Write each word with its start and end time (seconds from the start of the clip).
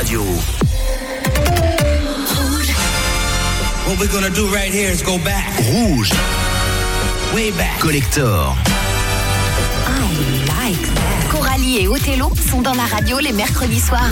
Radio. 0.00 0.22
What 3.84 4.00
we're 4.00 4.10
gonna 4.10 4.30
do 4.30 4.48
right 4.48 4.72
here 4.72 4.90
is 4.90 5.02
go 5.02 5.18
back, 5.18 5.58
Rouge. 5.68 6.10
way 7.34 7.50
back. 7.50 7.80
Collector. 7.82 8.80
Et 11.78 11.86
Othello 11.86 12.32
sont 12.50 12.62
dans 12.62 12.74
la 12.74 12.82
radio 12.84 13.20
les 13.20 13.32
mercredis 13.32 13.78
soirs. 13.78 14.02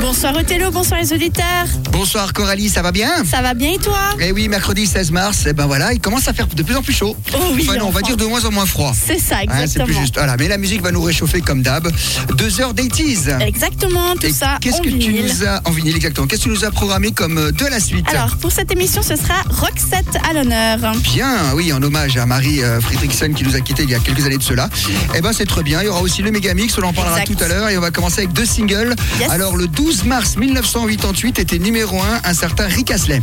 Bonsoir 0.00 0.34
Othello, 0.34 0.70
bonsoir 0.72 0.98
les 1.00 1.12
auditeurs. 1.12 1.66
Bonsoir 1.92 2.32
Coralie, 2.32 2.68
ça 2.68 2.82
va 2.82 2.90
bien? 2.90 3.24
Ça 3.24 3.42
va 3.42 3.54
bien 3.54 3.72
et 3.74 3.78
toi? 3.78 3.98
Eh 4.20 4.32
oui, 4.32 4.48
mercredi 4.48 4.86
16 4.86 5.12
mars, 5.12 5.44
eh 5.46 5.52
ben 5.52 5.66
voilà, 5.66 5.92
il 5.92 6.00
commence 6.00 6.26
à 6.26 6.32
faire 6.32 6.48
de 6.48 6.62
plus 6.64 6.74
en 6.74 6.82
plus 6.82 6.92
chaud. 6.92 7.16
Oh 7.32 7.38
oui, 7.54 7.64
Enfin, 7.68 7.78
non, 7.78 7.86
on 7.86 7.90
va 7.90 8.00
dire 8.02 8.16
de 8.16 8.24
moins 8.24 8.44
en 8.44 8.50
moins 8.50 8.66
froid. 8.66 8.92
C'est 8.92 9.20
ça, 9.20 9.36
Hein, 9.36 9.42
exactement. 9.42 9.68
c'est 9.86 9.92
plus 9.92 9.94
juste. 10.00 10.14
Voilà, 10.16 10.36
mais 10.36 10.48
la 10.48 10.58
musique 10.58 10.82
va 10.82 10.90
nous 10.90 11.00
réchauffer 11.02 11.40
comme 11.42 11.62
d'hab. 11.62 11.88
Deux 12.36 12.60
heures 12.60 12.74
d'eighties. 12.74 13.28
Exactement, 13.40 14.14
tout 14.16 14.26
Et 14.26 14.32
ça 14.32 14.58
Qu'est-ce 14.60 14.82
que 14.82 14.88
tu 14.88 15.12
nous 15.14 15.44
as 15.46 15.60
en 15.64 15.70
vinyle 15.70 15.94
exactement? 15.94 16.26
Qu'est-ce 16.26 16.40
que 16.44 16.48
tu 16.50 16.54
nous 16.54 16.64
as 16.64 16.70
programmé 16.72 17.12
comme 17.12 17.38
euh, 17.38 17.52
de 17.52 17.66
la 17.66 17.78
suite? 17.78 18.06
Alors, 18.08 18.36
pour 18.36 18.50
cette 18.50 18.72
émission, 18.72 19.02
ce 19.02 19.14
sera 19.14 19.34
Roxette 19.48 20.18
à 20.28 20.32
l'honneur. 20.34 20.78
Bien, 21.14 21.52
oui, 21.54 21.72
en 21.72 21.80
hommage 21.82 22.16
à 22.16 22.26
Marie 22.26 22.62
euh, 22.64 22.80
Fredriksson 22.80 23.32
qui 23.32 23.44
nous 23.44 23.54
a 23.54 23.60
quittés 23.60 23.84
il 23.84 23.90
y 23.90 23.94
a 23.94 24.00
quelques 24.00 24.26
années 24.26 24.38
de 24.38 24.42
cela. 24.42 24.68
Eh 25.14 25.20
ben 25.20 25.32
c'est 25.32 25.46
très 25.46 25.62
bien. 25.62 25.80
Il 25.82 25.86
y 25.86 25.88
aura 25.88 26.00
aussi 26.02 26.20
le 26.22 26.30
Megamix, 26.32 26.76
on 26.78 26.82
en 26.82 26.92
parlera 26.96 27.20
Exact. 27.20 27.36
tout 27.38 27.44
à 27.44 27.48
l'heure 27.48 27.68
et 27.68 27.78
on 27.78 27.80
va 27.80 27.90
commencer 27.90 28.18
avec 28.22 28.32
deux 28.32 28.44
singles. 28.46 28.94
Yes. 29.20 29.30
Alors 29.30 29.56
le 29.56 29.66
12 29.68 30.04
mars 30.04 30.36
1988 30.36 31.38
était 31.38 31.58
numéro 31.58 32.00
1 32.00 32.20
un 32.28 32.34
certain 32.34 32.66
Rick 32.66 32.90
Astley 32.90 33.22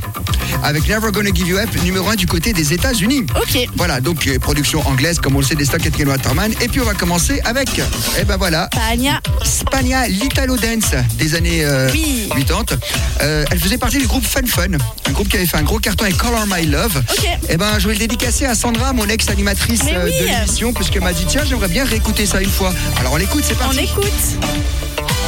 avec 0.64 0.88
Never 0.88 1.12
Gonna 1.12 1.30
Give 1.34 1.48
You 1.48 1.58
Up 1.58 1.70
numéro 1.84 2.08
1 2.10 2.16
du 2.16 2.26
côté 2.28 2.54
des 2.54 2.74
États-Unis. 2.74 3.26
Ok. 3.36 3.68
Voilà, 3.76 4.00
donc 4.02 4.28
euh, 4.28 4.40
production 4.40 4.86
anglaise 4.88 5.20
comme 5.20 5.36
on 5.36 5.40
le 5.40 5.46
sait 5.46 5.56
des 5.56 5.66
stocks 5.66 5.90
Ken 5.92 6.08
Waterman 6.08 6.52
et 6.62 6.68
puis 6.68 6.80
on 6.82 6.86
va 6.86 6.94
commencer 6.94 7.42
avec 7.44 7.82
eh 8.20 8.24
ben 8.24 8.38
voilà 8.38 8.68
Tania. 8.72 9.20
Spagna 9.44 10.08
l'Italo 10.08 10.56
Dance 10.58 10.92
des 11.18 11.36
années 11.36 11.64
euh, 11.66 11.90
Oui. 11.92 12.30
80. 12.36 12.78
Euh, 13.22 13.46
elle 13.52 13.60
faisait 13.60 13.78
partie 13.78 13.98
du 13.98 14.08
groupe 14.08 14.26
Fun 14.26 14.46
Fun, 14.48 14.68
un 15.08 15.12
groupe 15.12 15.28
qui 15.30 15.38
avait 15.38 15.46
fait 15.46 15.58
un 15.58 15.64
gros 15.64 15.80
carton 15.80 16.04
avec 16.06 16.18
Color 16.18 16.46
My 16.48 16.66
Love. 16.66 16.98
Ok. 16.98 17.28
Eh 17.50 17.58
ben, 17.58 17.80
je 17.80 17.88
vais 17.88 17.94
le 17.94 18.00
dédicacer 18.00 18.46
à 18.46 18.56
Sandra, 18.56 18.94
mon 18.94 19.08
ex-animatrice 19.08 19.84
Mais 19.86 19.96
euh, 19.96 20.06
oui. 20.06 20.20
de 20.22 20.26
l'émission, 20.26 20.74
puisqu'elle 20.74 21.02
m'a 21.04 21.14
dit 21.14 21.26
tiens, 21.28 21.44
j'aimerais 21.46 21.68
bien 21.68 21.86
réécouter 21.86 22.26
ça 22.26 22.42
une 22.42 22.50
fois. 22.50 22.74
Alors 23.00 23.14
on 23.14 23.18
l'écoute, 23.18 23.44
c'est 23.48 23.58
parti. 23.64 23.84
écoute. 23.84 25.23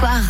Mercredis 0.00 0.29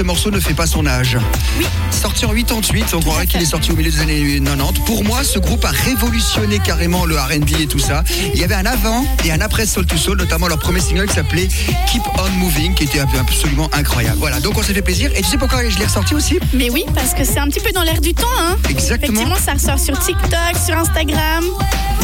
ce 0.00 0.04
morceau 0.04 0.30
ne 0.30 0.40
fait 0.40 0.54
pas 0.54 0.66
son 0.66 0.86
âge. 0.86 1.18
Oui. 1.58 1.66
Sorti 1.90 2.24
en 2.24 2.32
88, 2.32 2.94
on 2.94 3.00
croirait 3.00 3.26
qu'il 3.26 3.42
est 3.42 3.44
sorti 3.44 3.70
au 3.70 3.76
milieu 3.76 3.90
des 3.90 4.00
années 4.00 4.40
90. 4.42 4.80
Pour 4.86 5.04
moi, 5.04 5.22
ce 5.22 5.38
groupe 5.38 5.62
a 5.66 5.72
révolutionné 5.72 6.58
carrément 6.58 7.04
le 7.04 7.16
R&B 7.16 7.60
et 7.60 7.66
tout 7.66 7.78
ça. 7.78 8.02
Il 8.32 8.40
y 8.40 8.42
avait 8.42 8.54
un 8.54 8.64
avant 8.64 9.04
et 9.26 9.30
un 9.30 9.42
après 9.42 9.66
Soul 9.66 9.84
to 9.84 9.98
Soul, 9.98 10.16
notamment 10.16 10.48
leur 10.48 10.58
premier 10.58 10.80
single 10.80 11.06
qui 11.06 11.16
s'appelait 11.16 11.48
Keep 11.92 12.02
On 12.18 12.30
Moving, 12.38 12.72
qui 12.72 12.84
était 12.84 13.00
absolument 13.00 13.68
incroyable. 13.74 14.16
Voilà, 14.18 14.40
donc 14.40 14.56
on 14.56 14.62
s'est 14.62 14.72
fait 14.72 14.80
plaisir. 14.80 15.10
Et 15.14 15.20
tu 15.20 15.28
sais 15.28 15.36
pourquoi 15.36 15.68
je 15.68 15.78
l'ai 15.78 15.84
ressorti 15.84 16.14
aussi? 16.14 16.38
Mais 16.54 16.70
oui, 16.70 16.86
parce 16.94 17.12
que 17.12 17.22
c'est 17.22 17.38
un 17.38 17.48
petit 17.48 17.60
peu 17.60 17.72
dans 17.72 17.82
l'air 17.82 18.00
du 18.00 18.14
temps. 18.14 18.26
Hein. 18.38 18.56
Exactement. 18.70 19.20
Effectivement, 19.20 19.36
ça 19.36 19.52
ressort 19.52 19.78
sur 19.78 19.98
TikTok, 19.98 20.56
sur 20.64 20.78
Instagram. 20.78 21.44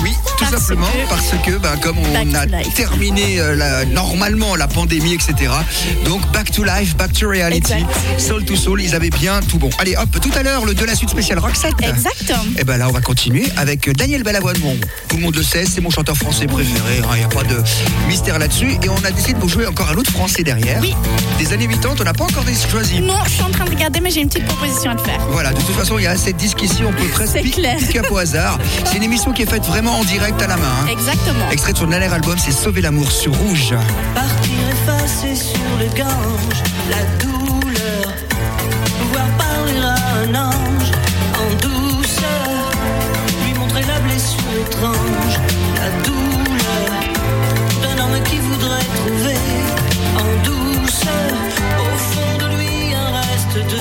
Oui, 0.02 0.12
tout 0.36 0.44
Parce 0.50 0.62
simplement 0.62 0.86
que- 0.86 1.08
parce 1.08 1.30
que 1.44 1.50
bah, 1.58 1.74
comme 1.80 1.96
on 1.98 2.34
a 2.34 2.46
terminé 2.74 3.40
euh, 3.40 3.54
la- 3.56 3.84
normalement 3.84 4.54
la 4.56 4.68
pandémie, 4.68 5.14
etc. 5.14 5.50
Donc 6.04 6.20
back 6.32 6.50
to 6.50 6.64
life, 6.64 6.96
back 6.96 7.12
to 7.12 7.28
reality, 7.28 7.72
Exact. 7.72 7.86
soul 8.18 8.44
to 8.44 8.56
soul, 8.56 8.80
ils 8.82 8.94
avaient 8.94 9.10
bien 9.10 9.40
tout 9.48 9.58
bon. 9.58 9.70
Allez 9.78 9.96
hop, 9.96 10.08
tout 10.20 10.30
à 10.36 10.42
l'heure 10.42 10.64
le 10.64 10.74
de 10.74 10.84
la 10.84 10.94
suite 10.94 11.10
spéciale 11.10 11.38
Roxette. 11.38 11.74
Exact. 11.82 12.32
Et 12.58 12.64
ben 12.64 12.76
là 12.76 12.88
on 12.88 12.92
va 12.92 13.00
continuer 13.00 13.46
avec 13.56 13.90
Daniel 13.96 14.22
Balavoine. 14.22 14.58
Bon, 14.58 14.76
tout 15.08 15.16
le 15.16 15.22
monde 15.22 15.36
le 15.36 15.42
sait, 15.42 15.64
c'est 15.66 15.80
mon 15.80 15.90
chanteur 15.90 16.16
français 16.16 16.46
préféré. 16.46 17.00
Il 17.12 17.18
n'y 17.18 17.24
a 17.24 17.28
pas 17.28 17.44
de 17.44 17.62
mystère 18.08 18.38
là-dessus. 18.38 18.76
Et 18.82 18.88
on 18.88 19.04
a 19.04 19.10
décidé 19.10 19.34
de 19.34 19.38
vous 19.38 19.48
jouer 19.48 19.66
encore 19.66 19.88
un 19.90 19.94
autre 19.96 20.10
français 20.10 20.42
derrière. 20.42 20.78
Oui. 20.80 20.94
Des 21.38 21.52
années 21.52 21.66
80, 21.66 21.94
on 22.00 22.04
n'a 22.04 22.12
pas 22.12 22.24
encore 22.24 22.44
choisi. 22.70 23.00
Non, 23.00 23.14
je 23.26 23.30
suis 23.32 23.42
en 23.42 23.50
train 23.50 23.64
de 23.64 23.70
regarder, 23.70 24.00
mais 24.00 24.10
j'ai 24.10 24.20
une 24.20 24.28
petite 24.28 24.46
proposition 24.46 24.90
à 24.90 24.94
te 24.96 25.02
faire. 25.02 25.18
Voilà, 25.30 25.52
de 25.52 25.60
toute 25.60 25.74
façon, 25.76 25.98
il 25.98 26.04
y 26.04 26.06
a 26.06 26.10
assez 26.10 26.32
de 26.32 26.38
disques 26.38 26.62
ici, 26.62 26.82
on 26.86 26.92
peut 26.92 27.06
presque 27.08 27.40
piquer 27.42 28.00
au 28.10 28.16
hasard. 28.16 28.58
C'est 28.84 28.96
une 28.96 29.02
émission 29.02 29.32
qui 29.32 29.42
est 29.42 29.50
faite 29.50 29.64
vraiment 29.64 29.98
en 29.98 30.04
direct 30.04 30.25
à 30.34 30.46
la 30.48 30.56
main. 30.56 30.62
hein. 30.82 30.86
Exactement. 30.90 31.50
Extrait 31.50 31.72
de 31.72 31.78
son 31.78 31.86
dernier 31.86 32.12
album, 32.12 32.36
c'est 32.38 32.50
Sauver 32.50 32.80
l'amour 32.80 33.10
sur 33.10 33.32
Rouge. 33.34 33.74
Partir 34.14 34.52
effacer 34.70 35.36
sur 35.36 35.58
le 35.78 35.86
gange 35.96 36.62
la 36.90 37.02
douleur. 37.24 38.12
Pouvoir 39.00 39.26
parler 39.38 39.78
à 39.80 39.94
un 40.22 40.34
ange 40.48 40.90
en 41.38 41.50
douceur. 41.62 42.70
Lui 43.44 43.54
montrer 43.54 43.82
la 43.82 44.00
blessure 44.00 44.40
étrange, 44.66 45.38
la 45.76 45.90
douleur 46.02 46.90
d'un 47.82 48.02
homme 48.04 48.22
qui 48.24 48.38
voudrait 48.38 48.84
trouver 48.96 49.38
en 50.18 50.44
douceur. 50.44 51.32
Au 51.78 51.96
fond 51.98 52.38
de 52.40 52.56
lui 52.56 52.94
un 52.94 53.10
reste 53.20 53.70
de 53.70 53.80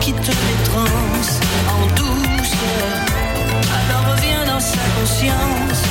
Quitte 0.00 0.16
les 0.18 0.64
transes 0.64 1.40
en 1.68 1.86
douceur. 1.94 2.92
Alors 3.88 4.12
revient 4.12 4.46
dans 4.46 4.60
sa 4.60 4.76
conscience 5.00 5.82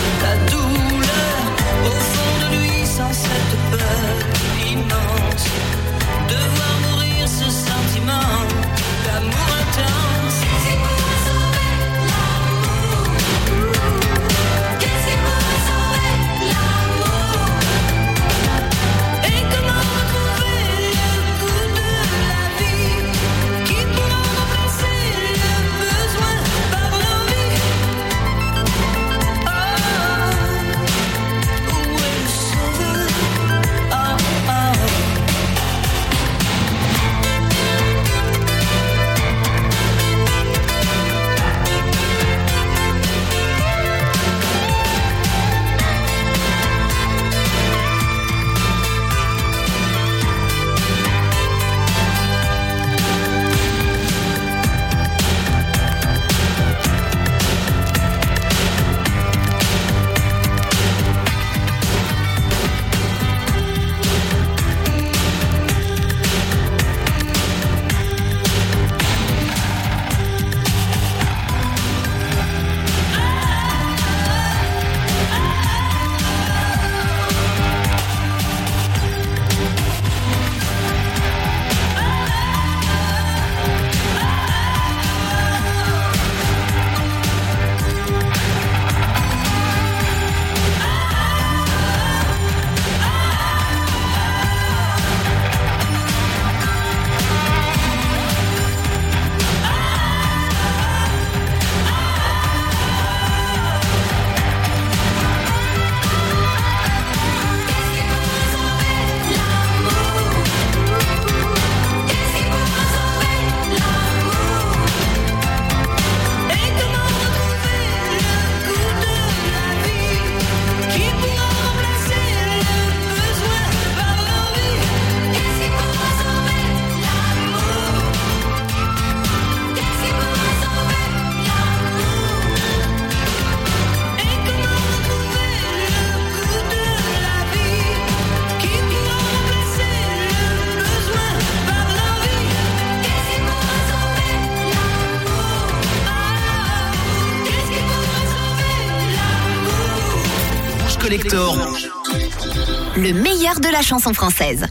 la 153.73 153.81
chanson 153.81 154.13
française. 154.13 154.67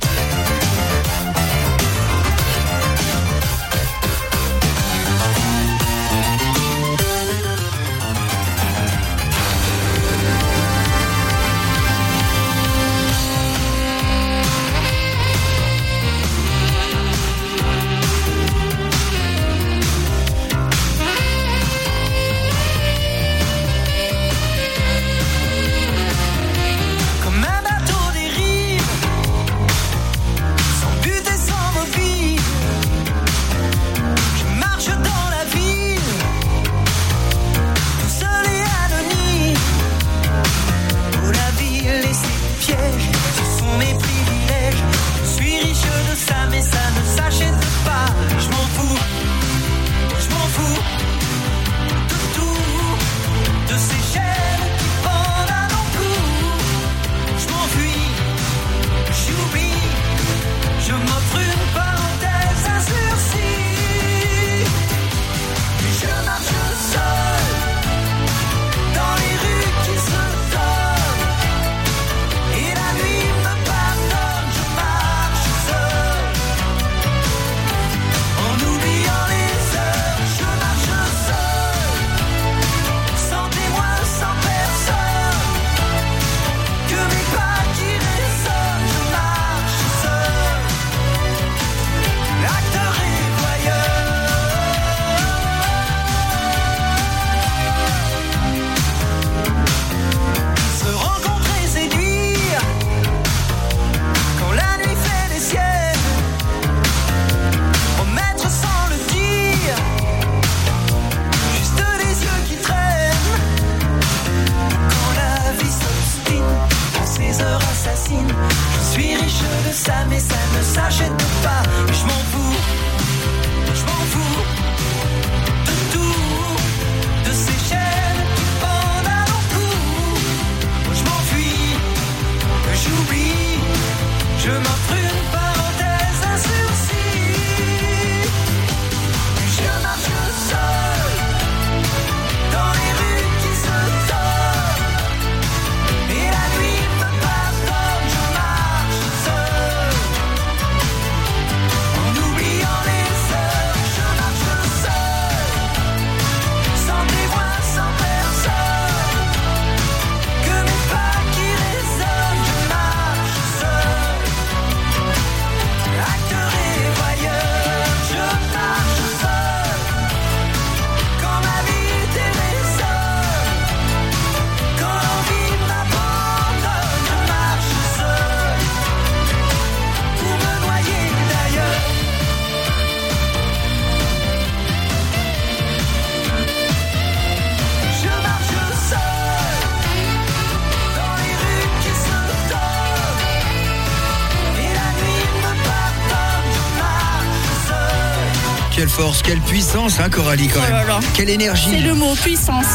quelle 199.25 199.41
puissance, 199.41 199.99
hein, 199.99 200.09
Coralie, 200.09 200.49
quand 200.49 200.61
oh 200.63 200.73
même. 200.73 201.01
Quelle 201.15 201.29
énergie. 201.29 201.71
C'est 201.71 201.81
le 201.81 201.95
mot, 201.95 202.15
puissance. 202.15 202.67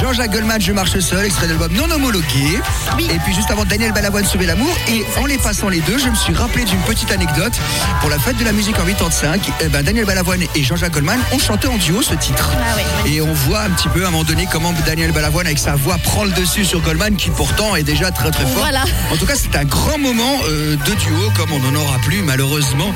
Jean-Jacques 0.00 0.32
Goldman, 0.32 0.60
Je 0.60 0.72
marche 0.72 0.98
seul, 0.98 1.24
extrait 1.24 1.46
d'album 1.46 1.72
non 1.72 1.90
homologué. 1.90 2.58
Et 2.98 3.18
puis 3.24 3.34
juste 3.34 3.50
avant 3.50 3.64
Daniel 3.64 3.92
Balavoine, 3.92 4.24
Sauver 4.24 4.46
l'amour. 4.46 4.70
Et 4.88 5.04
en 5.18 5.26
les 5.26 5.38
passant 5.38 5.68
les 5.68 5.80
deux, 5.80 5.98
je 5.98 6.08
me 6.08 6.14
suis 6.14 6.34
rappelé 6.34 6.64
d'une 6.64 6.80
petite 6.80 7.12
anecdote. 7.12 7.52
Pour 8.00 8.10
la 8.10 8.18
fête 8.18 8.36
de 8.36 8.44
la 8.44 8.52
musique 8.52 8.78
en 8.80 8.84
85, 8.84 9.48
eh 9.60 9.68
ben 9.68 9.82
Daniel 9.82 10.06
Balavoine 10.06 10.42
et 10.54 10.62
Jean-Jacques 10.62 10.92
Goldman 10.92 11.20
ont 11.32 11.38
chanté 11.38 11.68
en 11.68 11.76
duo 11.76 12.02
ce 12.02 12.14
titre. 12.14 12.50
Ah 12.56 13.08
et 13.08 13.20
on 13.20 13.32
voit 13.32 13.60
un 13.60 13.70
petit 13.70 13.88
peu 13.88 14.04
à 14.04 14.08
un 14.08 14.10
moment 14.10 14.24
donné 14.24 14.48
comment 14.50 14.72
Daniel 14.84 15.12
Balavoine, 15.12 15.46
avec 15.46 15.58
sa 15.58 15.76
voix, 15.76 15.98
prend 15.98 16.24
le 16.24 16.32
dessus 16.32 16.64
sur 16.64 16.80
Goldman, 16.80 17.14
qui 17.16 17.30
pourtant 17.30 17.76
est 17.76 17.84
déjà 17.84 18.10
très 18.10 18.30
très 18.30 18.46
fort. 18.46 18.66
En 19.12 19.16
tout 19.16 19.26
cas, 19.26 19.34
c'est 19.36 19.56
un 19.56 19.64
grand 19.64 19.98
moment 19.98 20.40
euh, 20.48 20.76
de 20.76 20.94
duo, 20.94 21.30
comme 21.36 21.52
on 21.52 21.58
n'en 21.60 21.80
aura 21.80 21.98
plus, 21.98 22.22
malheureusement. 22.22 22.92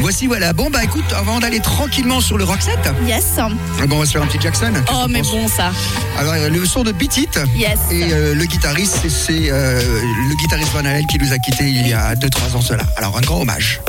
Voici, 0.00 0.26
voilà. 0.26 0.52
Bon, 0.52 0.70
bah 0.70 0.82
écoute, 0.84 1.04
avant 1.14 1.38
d'aller 1.38 1.60
tranquillement 1.60 2.13
sur 2.20 2.38
le 2.38 2.44
Roxette. 2.44 2.88
Yes. 3.06 3.34
Ah 3.38 3.48
bon, 3.86 3.96
on 3.96 3.98
va 4.00 4.06
se 4.06 4.12
faire 4.12 4.22
un 4.22 4.26
petit 4.26 4.40
Jackson. 4.40 4.72
Oh, 4.92 5.06
mais 5.08 5.22
bon, 5.22 5.48
ça. 5.48 5.72
Alors, 6.18 6.34
euh, 6.34 6.48
le 6.48 6.64
son 6.66 6.82
de 6.82 6.92
Beat 6.92 7.16
It. 7.16 7.40
Yes. 7.56 7.78
Et 7.90 8.12
euh, 8.12 8.34
le 8.34 8.44
guitariste, 8.44 9.08
c'est 9.08 9.50
euh, 9.50 9.80
le 10.28 10.34
guitariste 10.36 10.70
Van 10.72 10.80
Halen 10.80 11.06
qui 11.06 11.18
nous 11.18 11.32
a 11.32 11.38
quittés 11.38 11.68
il 11.68 11.86
y 11.86 11.92
a 11.92 12.14
2-3 12.14 12.56
ans 12.56 12.60
cela. 12.60 12.84
Alors, 12.96 13.16
un 13.16 13.20
grand 13.20 13.40
hommage. 13.40 13.80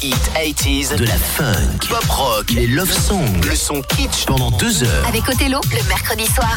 de 0.00 1.04
la 1.04 1.16
funk, 1.16 1.88
pop 1.88 2.04
rock, 2.08 2.50
les 2.50 2.68
love 2.68 2.92
songs, 2.92 3.40
le 3.48 3.56
son 3.56 3.82
kitsch. 3.82 4.26
Pendant 4.26 4.52
deux 4.52 4.84
heures. 4.84 5.06
Avec 5.08 5.28
Othello, 5.28 5.60
le 5.72 5.88
mercredi 5.88 6.26
soir. 6.26 6.56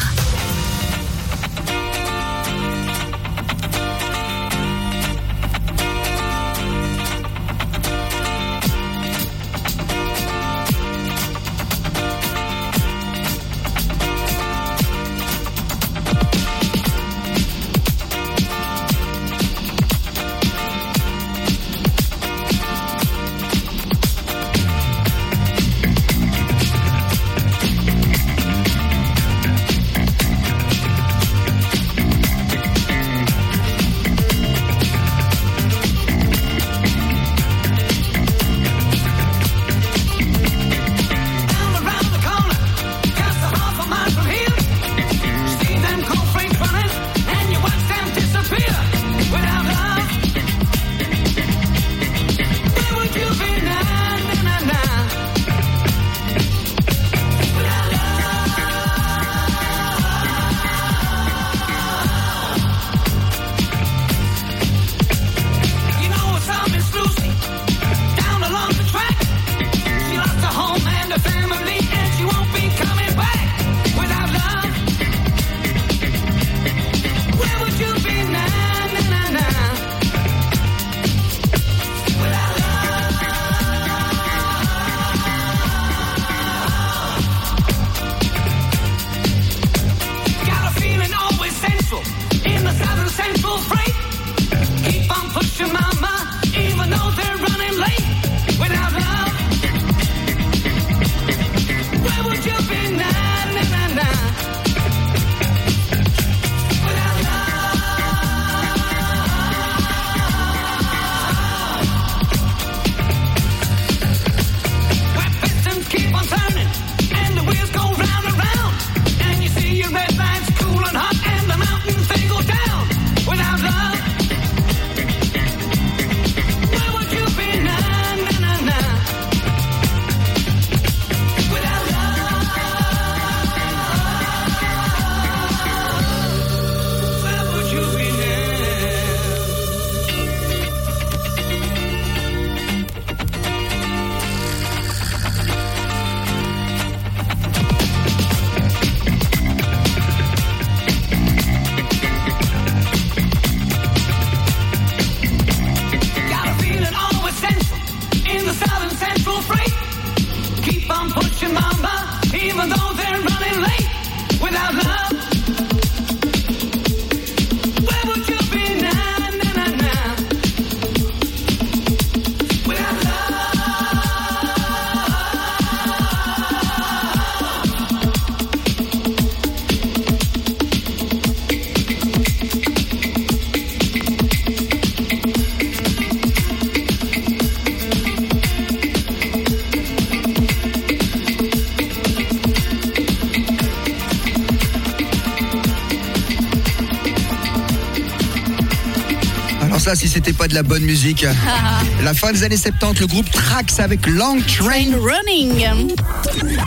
C'était 200.12 200.34
pas 200.34 200.46
de 200.46 200.54
la 200.54 200.62
bonne 200.62 200.82
musique 200.82 201.24
La 202.02 202.12
fin 202.12 202.32
des 202.32 202.44
années 202.44 202.56
70, 202.56 203.00
le 203.00 203.06
groupe 203.06 203.30
Trax 203.30 203.80
avec 203.80 204.06
Long 204.06 204.38
Train. 204.42 204.90
Running. 205.00 205.66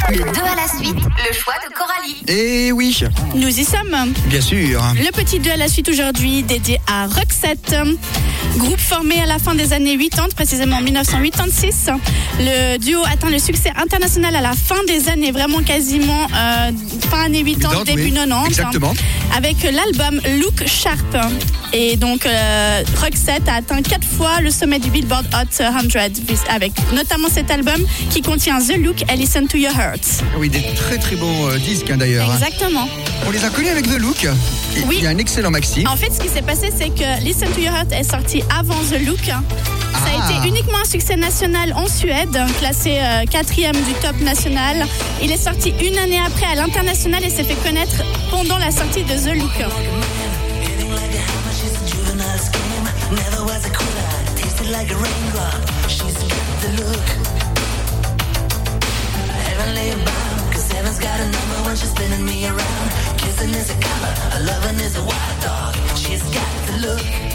Le 0.10 0.18
2 0.18 0.24
à 0.24 0.56
la 0.56 0.68
suite, 0.68 0.96
le 0.96 1.34
choix 1.34 1.54
de 1.68 1.74
Coralie. 1.74 2.24
Et 2.28 2.72
oui, 2.72 2.98
Nous 3.36 3.60
y 3.60 3.64
sommes. 3.64 4.14
bien 4.26 4.42
sûr. 4.42 4.82
Le 4.96 5.12
petit 5.12 5.40
2 5.40 5.52
à 5.52 5.58
la 5.58 5.68
suite 5.68 5.90
aujourd'hui 5.90 6.42
dédié 6.42 6.80
à 6.88 7.06
Roxette. 7.06 7.76
Groupe 8.58 8.80
formé 8.80 9.22
à 9.22 9.26
la 9.26 9.38
fin 9.38 9.54
des 9.54 9.74
années 9.74 9.98
80, 9.98 10.30
précisément 10.36 10.78
en 10.78 10.82
1986. 10.82 11.90
Le 12.40 12.78
duo 12.78 13.02
atteint 13.06 13.30
le 13.30 13.40
succès 13.40 13.72
international 13.80 14.36
à 14.36 14.42
la 14.42 14.54
fin 14.54 14.84
des 14.88 15.10
années, 15.10 15.32
vraiment 15.32 15.62
quasiment 15.62 16.26
euh, 16.34 16.72
fin 17.12 17.26
années 17.26 17.44
80, 17.44 17.70
80, 17.70 17.84
début 17.84 18.04
oui. 18.04 18.14
90. 18.14 18.48
Exactement. 18.48 18.94
Avec 19.36 19.58
l'album 19.64 20.20
Look 20.42 20.66
Sharp. 20.66 21.18
Et 21.74 21.98
donc 21.98 22.26
euh, 22.26 22.84
Roxette 23.02 23.35
a 23.48 23.56
atteint 23.56 23.82
quatre 23.82 24.08
fois 24.08 24.40
le 24.42 24.50
sommet 24.50 24.80
du 24.80 24.90
Billboard 24.90 25.26
Hot 25.34 25.48
100 25.52 25.64
avec 26.50 26.72
notamment 26.94 27.28
cet 27.30 27.52
album 27.52 27.80
qui 28.10 28.22
contient 28.22 28.60
The 28.60 28.78
Look 28.78 29.04
and 29.10 29.16
Listen 29.16 29.48
to 29.48 29.58
Your 29.58 29.74
Heart. 29.78 30.24
Oui, 30.38 30.50
des 30.50 30.62
très 30.76 30.98
très 30.98 31.16
bons 31.16 31.48
euh, 31.50 31.58
disques 31.58 31.90
hein, 31.92 31.98
d'ailleurs. 31.98 32.30
hein. 32.32 32.38
Exactement. 32.42 32.88
On 33.28 33.32
les 33.32 33.44
a 33.44 33.50
connus 33.50 33.70
avec 33.70 33.86
The 33.88 34.00
Look. 34.00 34.24
Et 34.24 34.82
Oui. 34.88 34.96
Il 35.00 35.04
y 35.04 35.08
a 35.08 35.10
un 35.12 35.18
excellent 35.18 35.52
maxi. 35.52 35.86
En 35.88 35.96
fait, 35.96 36.12
ce 36.14 36.20
qui 36.20 36.30
s'est 36.30 36.42
passé, 36.42 36.72
c'est 36.76 36.90
que 36.90 37.24
Listen 37.24 37.50
to 37.52 37.60
Your 37.62 37.74
Heart 37.76 37.92
est 37.92 38.04
sorti 38.10 38.42
avant 38.58 38.76
The 38.90 39.06
Look. 39.06 39.26
Ça 39.26 39.34
a 39.34 40.28
Ah. 40.28 40.30
été 40.40 40.48
uniquement 40.50 40.80
un 40.82 40.90
succès 40.90 41.16
national 41.16 41.74
en 41.74 41.88
Suède, 41.88 42.38
classé 42.60 42.98
euh, 43.00 43.26
quatrième 43.30 43.76
du 43.76 43.94
top 44.02 44.20
national. 44.22 44.86
Il 45.22 45.32
est 45.32 45.38
sorti 45.42 45.74
une 45.86 45.98
année 45.98 46.20
après 46.26 46.46
à 46.46 46.56
l'international 46.56 47.24
et 47.24 47.30
s'est 47.30 47.44
fait 47.44 47.56
connaître 47.68 48.04
pendant 48.32 48.58
la 48.58 48.72
sortie 48.72 49.04
de 49.04 49.14
The 49.14 49.36
Look. 49.38 49.52
Never 53.12 53.44
was 53.46 53.66
a 53.66 53.70
quitter, 53.70 54.36
tasted 54.36 54.70
like 54.72 54.90
a 54.90 54.96
raindrop. 54.96 55.62
She's 55.88 56.18
got 56.24 56.48
the 56.62 56.70
look. 56.82 57.08
Heavenly 59.46 59.92
bound, 60.04 60.54
cause 60.54 60.72
heaven's 60.72 61.00
got 61.00 61.20
a 61.20 61.26
number 61.30 61.58
when 61.66 61.76
she's 61.76 61.92
spinning 61.92 62.26
me 62.26 62.48
around. 62.48 62.90
Kissing 63.18 63.54
is 63.54 63.70
a 63.70 63.78
color, 63.80 64.14
a 64.34 64.40
loving 64.44 64.80
is 64.80 64.96
a 64.98 65.04
wild 65.04 65.42
dog. 65.42 65.76
She's 65.96 66.24
got 66.24 66.52
the 66.68 66.88
look. 66.88 67.35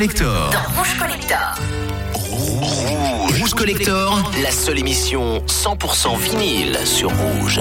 Collector. 0.00 0.50
dans 0.50 0.78
Rouge 0.78 0.96
Collector. 0.98 1.54
Rouge 3.38 3.50
Collector, 3.50 4.32
la 4.42 4.50
seule 4.50 4.78
émission 4.78 5.42
100% 5.46 6.16
vinyle 6.18 6.78
sur 6.86 7.10
Rouge. 7.10 7.60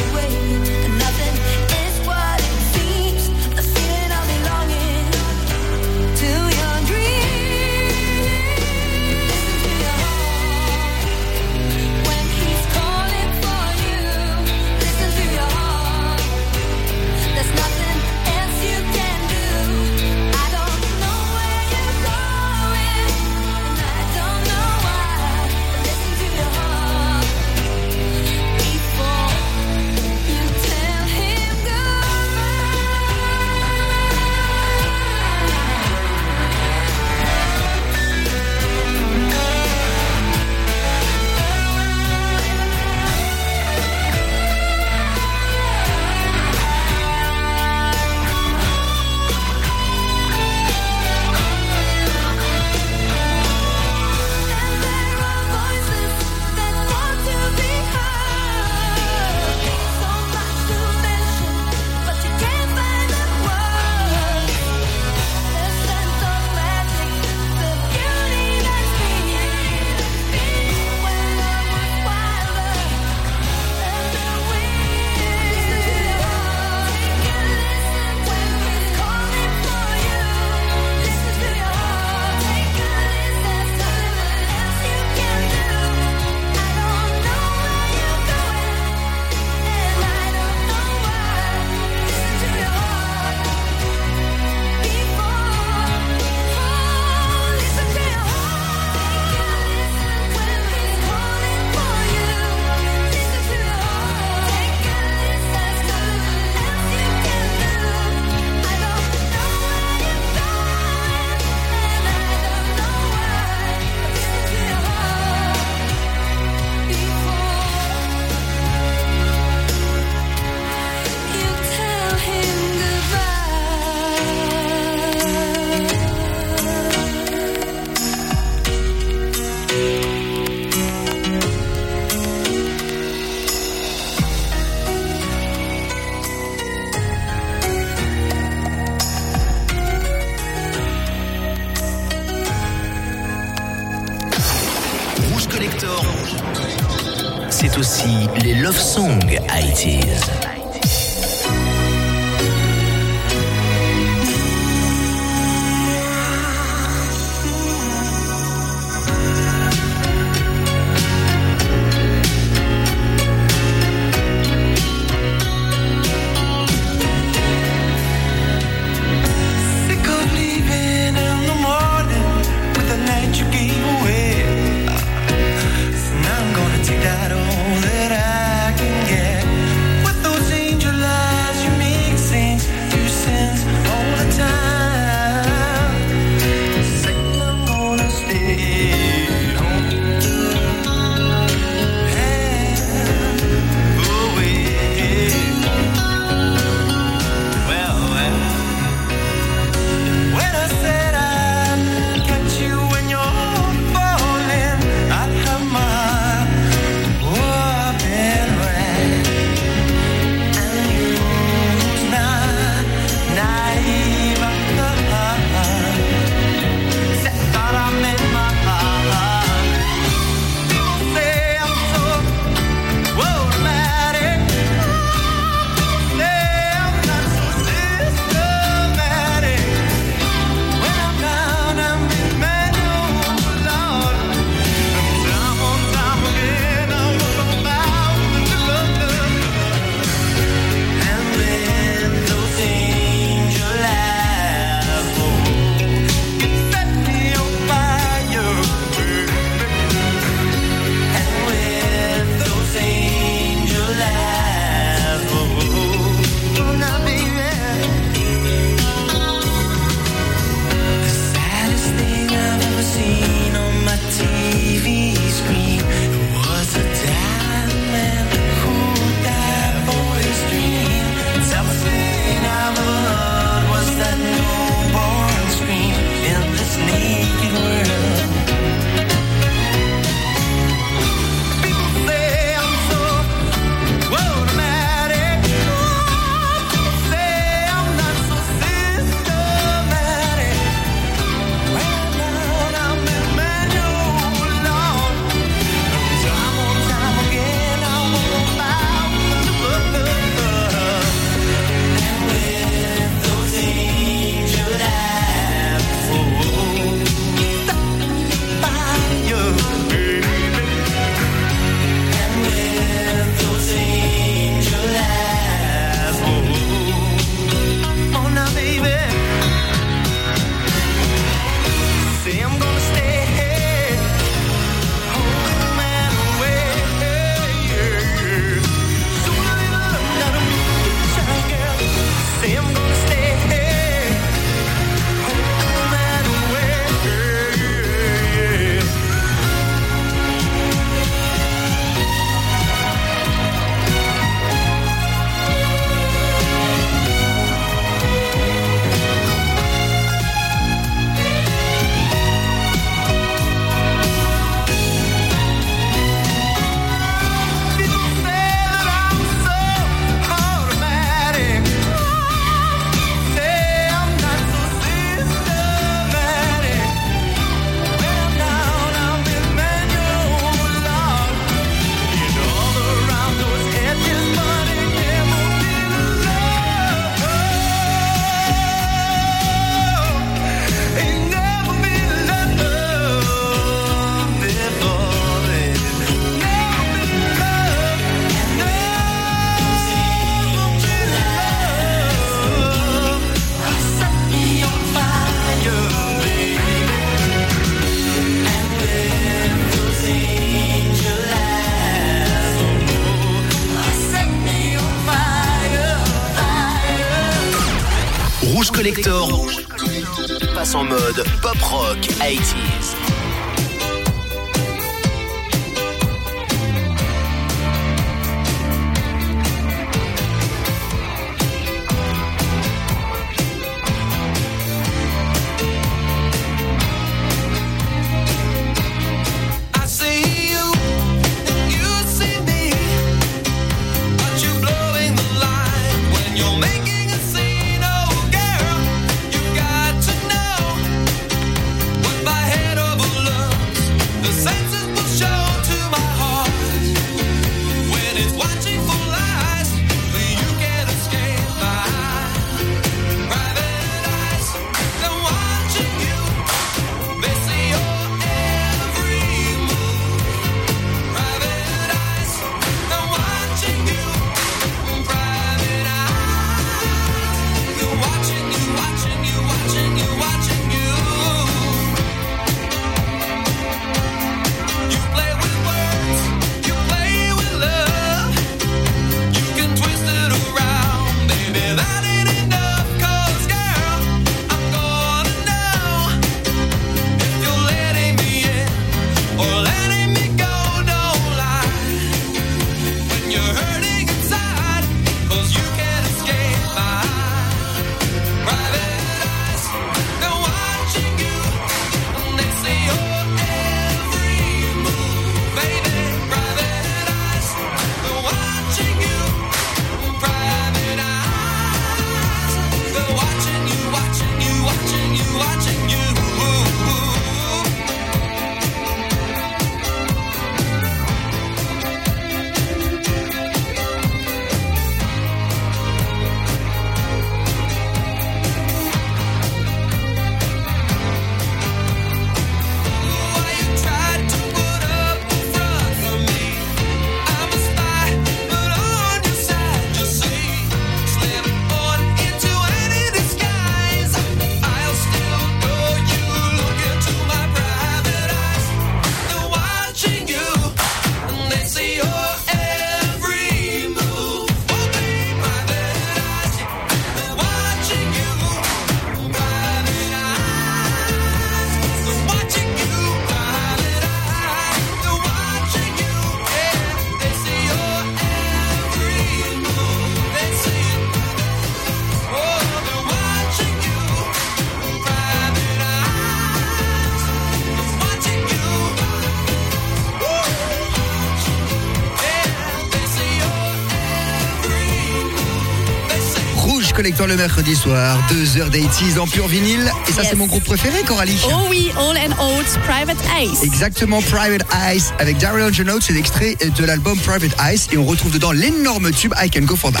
Le 587.30 587.36
mercredi 587.36 587.76
soir, 587.76 588.18
2 588.28 588.58
heures 588.60 588.70
d'Aities 588.70 589.16
en 589.20 589.26
pur 589.26 589.46
vinyle. 589.46 589.88
Et 590.08 590.12
ça, 590.12 590.22
Yes. 590.22 590.30
c'est 590.30 590.36
mon 590.36 590.46
groupe 590.46 590.64
préféré, 590.64 591.02
Coralie. 591.06 591.38
Oh 591.46 591.66
oui, 591.70 591.92
All 591.96 592.16
and 592.18 592.32
Oats, 592.42 592.76
Private 592.88 593.18
Ice. 593.40 593.62
Exactement, 593.62 594.20
Private 594.20 594.66
Eyes 594.74 595.02
avec 595.20 595.38
Daryl 595.38 595.62
Angelo, 595.64 596.00
c'est 596.00 596.12
l'extrait 596.12 596.56
de 596.76 596.84
l'album 596.84 597.16
Private 597.20 597.52
Eyes 597.64 597.82
et 597.92 597.98
on 597.98 598.04
retrouve 598.04 598.32
dedans 598.32 598.50
l'énorme 598.50 599.12
tube 599.12 599.32
I 599.40 599.48
Can 599.48 599.60
Go 599.62 599.76
For 599.76 599.92
That. 599.92 600.00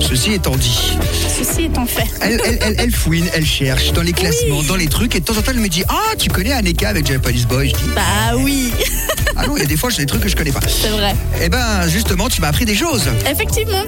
Ceci 0.00 0.32
étant 0.32 0.56
dit, 0.56 0.98
Ceci 1.38 1.66
étant 1.66 1.86
fait. 1.86 2.06
elle, 2.20 2.40
elle, 2.44 2.58
elle, 2.62 2.74
elle 2.78 2.92
fouine, 2.92 3.26
elle 3.32 3.46
cherche 3.46 3.92
dans 3.92 4.02
les 4.02 4.12
classements, 4.12 4.62
dans 4.64 4.76
les 4.76 4.88
trucs 4.88 5.14
et 5.14 5.20
de 5.20 5.24
temps 5.24 5.36
en 5.36 5.42
temps 5.42 5.52
elle 5.52 5.60
me 5.60 5.68
dit 5.68 5.84
Ah, 5.88 6.14
tu 6.18 6.28
connais 6.28 6.52
Aneka 6.52 6.88
avec 6.88 7.06
Japanese 7.06 7.46
Boy? 7.46 7.68
Je 7.70 7.74
dis 7.74 7.90
Bah 7.94 8.36
oui, 8.36 8.72
Ah 9.36 9.46
non, 9.46 9.56
il 9.56 9.60
y 9.60 9.64
a 9.64 9.66
des 9.66 9.76
fois 9.76 9.90
j'ai 9.90 9.98
des 9.98 10.06
trucs 10.06 10.22
que 10.22 10.28
je 10.28 10.36
connais 10.36 10.50
pas. 10.52 10.60
c'est 10.66 10.88
vrai. 10.88 11.14
Eh 11.40 11.48
ben, 11.48 11.88
justement, 11.88 12.28
tu 12.28 12.40
m'as 12.40 12.48
appris 12.48 12.64
des 12.64 12.74
choses. 12.74 13.04
Effectivement. 13.30 13.84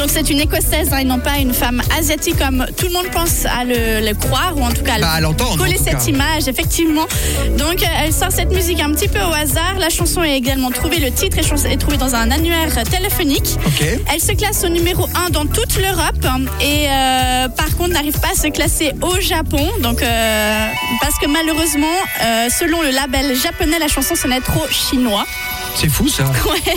Donc 0.00 0.08
c'est 0.10 0.30
une 0.30 0.40
écossaise 0.40 0.88
hein, 0.92 0.98
et 1.00 1.04
non 1.04 1.18
pas 1.18 1.36
une 1.36 1.52
femme 1.52 1.82
asiatique 1.98 2.38
comme 2.38 2.64
tout 2.74 2.86
le 2.86 2.92
monde 2.94 3.04
pense 3.12 3.44
à 3.44 3.64
le, 3.64 4.00
le 4.00 4.14
croire 4.14 4.56
ou 4.56 4.62
en 4.62 4.70
tout 4.70 4.82
cas 4.82 4.98
Bah, 4.98 5.10
à 5.10 5.20
l'entendre, 5.20 5.52
en 5.52 5.56
coller 5.58 5.76
cette 5.76 5.98
cas. 5.98 6.04
image 6.04 6.48
effectivement. 6.48 7.04
Donc 7.58 7.82
euh, 7.82 7.86
elle 8.02 8.12
sort 8.14 8.32
cette 8.32 8.50
musique 8.50 8.80
un 8.80 8.92
petit 8.92 9.08
peu 9.08 9.20
au 9.20 9.34
hasard. 9.34 9.74
La 9.78 9.90
chanson 9.90 10.22
est 10.22 10.38
également 10.38 10.70
trouvée, 10.70 11.00
le 11.00 11.10
titre 11.10 11.36
est, 11.38 11.76
trouvé 11.76 11.98
dans 11.98 12.14
un 12.14 12.30
annuaire 12.30 12.82
téléphonique. 12.90 13.58
Elle 14.10 14.20
se 14.22 14.32
classe 14.32 14.64
au 14.64 14.70
numéro 14.70 15.06
1 15.26 15.30
dans 15.32 15.44
toute 15.44 15.76
l'Europe 15.76 16.24
et 16.62 16.86
euh, 16.88 17.48
par 17.48 17.76
contre 17.76 17.90
n'arrive 17.90 18.18
pas 18.20 18.30
à 18.32 18.34
se 18.34 18.48
classer 18.48 18.92
au 19.02 19.20
Japon. 19.20 19.68
Donc 19.82 20.00
euh, 20.02 20.66
parce 21.02 21.18
que 21.18 21.26
malheureusement, 21.26 21.86
euh, 22.22 22.48
selon 22.48 22.80
le 22.80 22.90
label 22.90 23.36
japonais, 23.36 23.78
la 23.78 23.88
chanson 23.88 24.14
sonnait 24.14 24.40
trop 24.40 24.66
chinois. 24.70 25.26
C'est 25.74 25.88
fou 25.88 26.08
ça. 26.08 26.24
Ouais. 26.50 26.76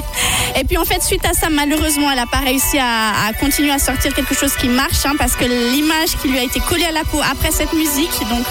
Et 0.60 0.64
puis 0.66 0.78
en 0.78 0.86
fait, 0.86 1.02
suite 1.02 1.26
à 1.26 1.34
ça, 1.34 1.48
malheureusement, 1.50 2.10
elle 2.12 2.18
n'a 2.18 2.28
pas 2.28 2.40
réussi 2.40 2.78
à, 2.78 3.28
à 3.28 3.34
continuer 3.34 3.72
à 3.72 3.80
sortir 3.80 4.14
quelque 4.14 4.36
chose 4.36 4.54
qui 4.56 4.68
marche, 4.68 5.06
hein, 5.06 5.14
parce 5.18 5.34
que 5.36 5.46
l'image 5.46 6.16
qui 6.22 6.28
lui 6.30 6.38
a 6.38 6.44
été 6.44 6.60
collée 6.60 6.86
à 6.86 6.92
la 6.92 7.04
peau 7.04 7.20
après 7.32 7.52
cette 7.52 7.74
musique, 7.74 8.12
donc 8.30 8.46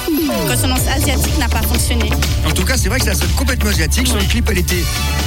consonance 0.49 0.87
asiatique, 0.95 1.39
n'a 1.39 1.49
pas 1.49 1.63
fonctionné. 1.63 2.11
En 2.47 2.51
tout 2.51 2.65
cas, 2.65 2.77
c'est 2.77 2.89
vrai 2.89 2.99
que 2.99 3.05
ça 3.05 3.15
sonne 3.15 3.31
complètement 3.37 3.71
asiatique. 3.71 4.09
Sur 4.09 4.17
le 4.19 4.25
clip, 4.25 4.49
elle 4.51 4.59
était. 4.59 4.83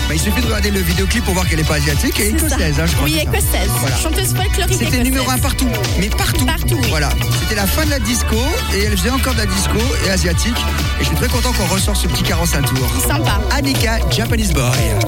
Bah, 0.08 0.14
il 0.14 0.20
suffit 0.20 0.42
de 0.42 0.46
regarder 0.48 0.70
le 0.72 0.82
vidéoclip 0.82 1.24
pour 1.24 1.34
voir 1.34 1.48
qu'elle 1.48 1.60
n'est 1.60 1.64
pas 1.64 1.76
asiatique. 1.76 2.16
Elle 2.20 2.36
est 2.36 2.40
C'est 2.40 2.50
ça. 2.50 2.56
écossaise, 2.56 2.80
hein, 2.80 2.86
je 2.86 2.92
crois. 2.96 3.06
Oui, 3.06 3.18
écossaise. 3.22 3.70
Voilà. 3.80 3.96
Chanteuse 3.98 4.34
folklorique 4.36 4.78
C'était 4.78 5.04
numéro 5.04 5.30
un 5.30 5.38
partout, 5.38 5.68
mais 6.00 6.10
partout. 6.10 6.46
Partout, 6.46 6.78
oui. 6.82 6.88
Voilà. 6.90 7.10
C'était 7.42 7.56
la 7.56 7.68
fin 7.68 7.86
de 7.86 7.90
la 7.92 8.00
disco 8.00 8.36
et 8.76 8.84
elle 8.84 8.98
faisait 8.98 9.10
encore 9.12 9.34
de 9.34 9.40
la 9.40 9.46
disco 9.46 9.78
et 10.06 10.10
asiatique. 10.12 10.58
Et 11.00 11.04
je 11.04 11.08
suis 11.08 11.16
très 11.16 11.28
content 11.30 11.52
qu'on 11.54 11.66
ressort 11.74 11.96
ce 11.96 12.08
petit 12.08 12.24
45 12.24 12.66
tours. 12.66 12.92
Sympa. 13.08 13.40
Annika, 13.52 14.00
Japanese 14.12 14.52
Boy. 14.52 14.64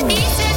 Beat 0.06 0.20
it. 0.20 0.57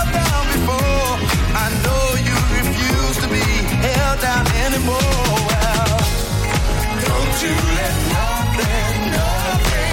anymore. 4.23 4.97
Don't 7.05 7.37
you 7.43 7.55
let 7.77 7.95
nothing, 8.13 9.11
nothing. 9.11 9.90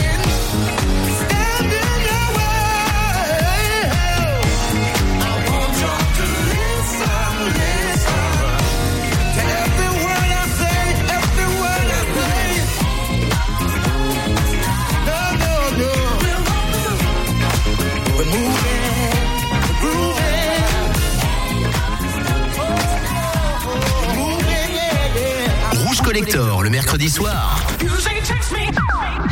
Collector 26.18 26.64
le 26.64 26.70
mercredi 26.70 27.08
soir. 27.08 27.64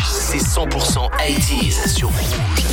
C'est 0.09 0.39
100% 0.39 1.11
80s 1.19 1.89
sur 1.89 2.09
Rouge. 2.09 2.66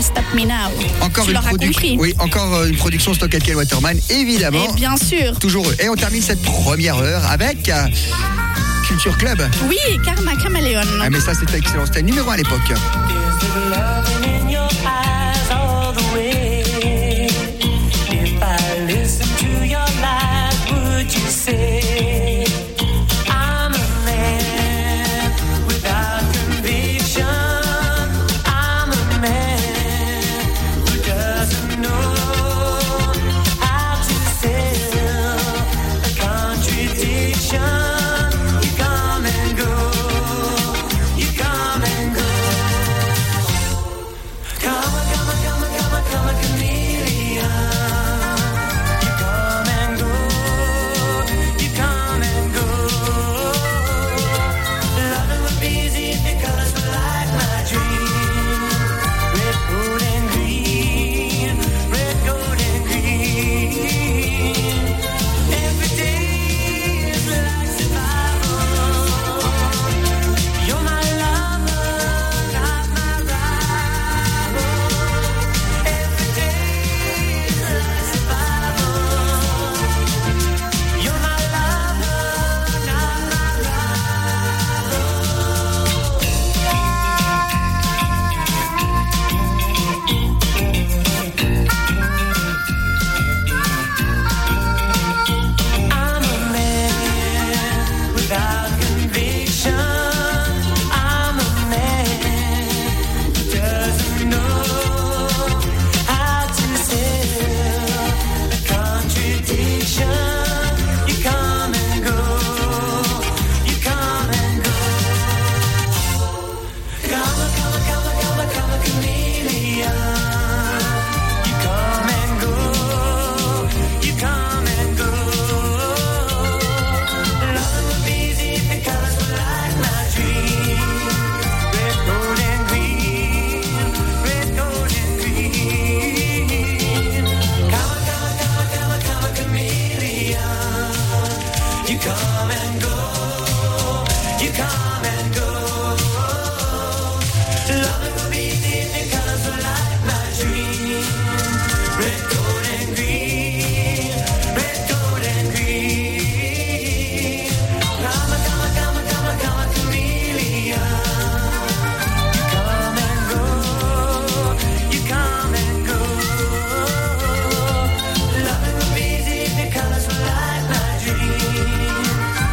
Stop 0.00 0.22
me 0.32 0.44
now. 0.44 0.70
Encore 1.00 1.24
tu 1.24 1.32
une 1.32 1.40
production. 1.40 1.96
Oui, 1.98 2.14
encore 2.20 2.54
euh, 2.54 2.68
une 2.68 2.76
production 2.76 3.12
Stock 3.14 3.34
Aitken 3.34 3.56
Waterman, 3.56 3.98
évidemment. 4.10 4.72
Et 4.72 4.74
bien 4.74 4.96
sûr. 4.96 5.36
Toujours 5.40 5.68
eux. 5.68 5.76
Et 5.80 5.88
on 5.88 5.96
termine 5.96 6.22
cette 6.22 6.40
première 6.42 6.96
heure 6.98 7.24
avec 7.28 7.68
euh, 7.68 7.86
Culture 8.86 9.18
Club. 9.18 9.42
Oui, 9.68 9.76
Karma 10.04 10.32
Chameleon. 10.40 10.82
Ah 11.02 11.10
mais 11.10 11.20
ça 11.20 11.34
c'était 11.34 11.58
excellent, 11.58 11.86
c'était 11.86 12.02
numéro 12.02 12.30
1 12.30 12.34
à 12.34 12.36
l'époque. 12.36 12.72